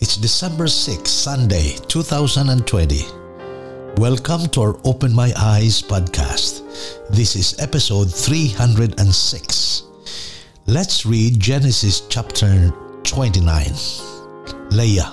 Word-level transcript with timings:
It's 0.00 0.16
December 0.16 0.68
6, 0.68 1.10
Sunday, 1.10 1.74
2020. 1.88 3.02
Welcome 3.96 4.46
to 4.50 4.62
our 4.62 4.78
Open 4.84 5.12
My 5.12 5.32
Eyes 5.36 5.82
podcast. 5.82 6.62
This 7.10 7.34
is 7.34 7.58
episode 7.58 8.14
306. 8.14 9.82
Let's 10.66 11.04
read 11.04 11.40
Genesis 11.40 12.02
chapter 12.08 12.72
29. 13.02 13.72
Leah. 14.70 15.12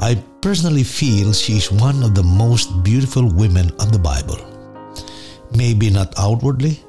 I 0.00 0.24
personally 0.40 0.82
feel 0.82 1.34
she 1.34 1.58
is 1.58 1.70
one 1.70 2.02
of 2.02 2.14
the 2.14 2.24
most 2.24 2.82
beautiful 2.82 3.30
women 3.30 3.72
of 3.78 3.92
the 3.92 3.98
Bible. 3.98 4.40
Maybe 5.54 5.90
not 5.90 6.14
outwardly, 6.18 6.80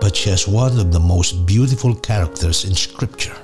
but 0.00 0.14
she 0.14 0.30
has 0.30 0.46
one 0.46 0.78
of 0.78 0.92
the 0.92 1.00
most 1.00 1.46
beautiful 1.46 1.96
characters 1.96 2.64
in 2.64 2.76
Scripture. 2.76 3.36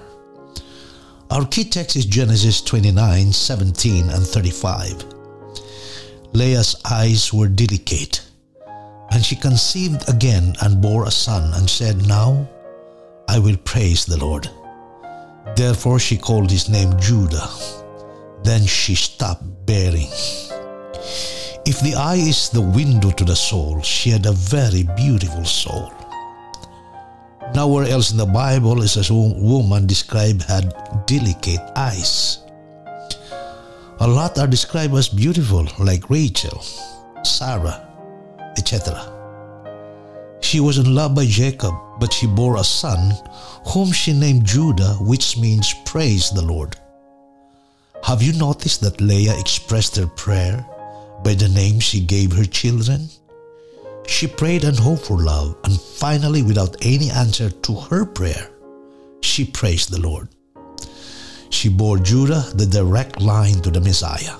Our 1.33 1.47
key 1.47 1.65
text 1.65 1.97
is 1.97 2.05
Genesis 2.05 2.61
29 2.61 3.33
17 3.33 4.11
and 4.11 4.23
35. 4.23 5.03
Leah's 6.35 6.77
eyes 6.85 7.33
were 7.33 7.49
delicate, 7.49 8.21
and 9.11 9.25
she 9.25 9.37
conceived 9.37 10.07
again 10.11 10.55
and 10.61 10.83
bore 10.83 11.07
a 11.07 11.11
son, 11.11 11.55
and 11.55 11.71
said, 11.71 12.07
Now 12.07 12.47
I 13.31 13.39
will 13.39 13.57
praise 13.57 14.05
the 14.05 14.19
Lord. 14.19 14.51
Therefore 15.57 15.99
she 15.99 16.19
called 16.19 16.51
his 16.51 16.69
name 16.69 17.01
Judah. 17.01 17.49
Then 18.45 18.67
she 18.67 18.95
stopped 18.95 19.65
bearing. 19.65 20.12
If 21.65 21.81
the 21.81 21.95
eye 21.97 22.17
is 22.29 22.51
the 22.51 22.61
window 22.61 23.11
to 23.11 23.25
the 23.25 23.37
soul, 23.37 23.81
she 23.81 24.11
had 24.11 24.27
a 24.27 24.33
very 24.33 24.83
beautiful 24.83 25.47
soul. 25.47 25.95
Nowhere 27.55 27.84
else 27.84 28.12
in 28.12 28.17
the 28.17 28.25
Bible 28.25 28.81
is 28.83 28.97
a 28.97 29.14
woman 29.14 29.86
described 29.86 30.42
had 30.42 30.72
delicate 31.06 31.61
eyes. 31.77 32.39
A 34.00 34.09
lot 34.09 34.39
are 34.39 34.47
described 34.47 34.94
as 34.94 35.09
beautiful, 35.09 35.69
like 35.78 36.09
Rachel, 36.09 36.64
Sarah, 37.22 37.86
etc. 38.56 38.97
She 40.41 40.61
was 40.61 40.78
in 40.78 40.94
love 40.94 41.14
by 41.14 41.27
Jacob, 41.27 41.75
but 42.00 42.12
she 42.12 42.27
bore 42.27 42.56
a 42.56 42.64
son, 42.64 43.12
whom 43.69 43.92
she 43.92 44.12
named 44.12 44.47
Judah, 44.47 44.94
which 45.00 45.37
means 45.37 45.75
praise 45.84 46.31
the 46.31 46.42
Lord. 46.42 46.77
Have 48.03 48.22
you 48.22 48.33
noticed 48.33 48.81
that 48.81 49.00
Leah 49.00 49.39
expressed 49.39 49.97
her 49.97 50.06
prayer 50.06 50.66
by 51.22 51.34
the 51.34 51.48
name 51.48 51.81
she 51.81 52.00
gave 52.00 52.33
her 52.33 52.44
children? 52.44 53.09
She 54.06 54.27
prayed 54.27 54.64
and 54.64 54.78
hoped 54.78 55.06
for 55.06 55.19
love, 55.19 55.56
and 55.64 55.81
finally, 55.81 56.42
without 56.42 56.77
any 56.83 57.11
answer 57.11 57.50
to 57.50 57.75
her 57.75 58.05
prayer, 58.05 58.50
she 59.20 59.44
praised 59.44 59.91
the 59.91 60.00
Lord. 60.00 60.28
She 61.50 61.69
bore 61.69 61.98
Judah 61.98 62.44
the 62.55 62.67
direct 62.67 63.20
line 63.20 63.61
to 63.62 63.70
the 63.70 63.81
Messiah. 63.81 64.36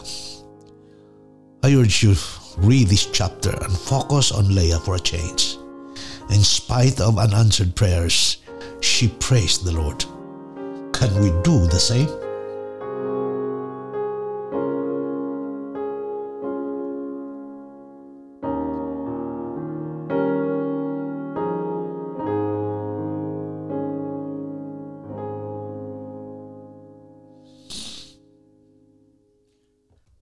I 1.63 1.75
urge 1.75 2.03
you 2.03 2.15
to 2.15 2.21
read 2.59 2.89
this 2.89 3.07
chapter 3.07 3.51
and 3.51 3.73
focus 3.73 4.33
on 4.33 4.55
Leah 4.55 4.81
for 4.81 4.97
a 4.97 5.01
change. 5.01 5.57
In 6.31 6.43
spite 6.43 7.01
of 7.01 7.19
unanswered 7.19 7.77
prayers, 7.77 8.39
she 8.81 9.09
praised 9.09 9.65
the 9.65 9.73
Lord. 9.73 10.05
Can 10.93 11.15
we 11.21 11.31
do 11.43 11.67
the 11.67 11.79
same? 11.79 12.09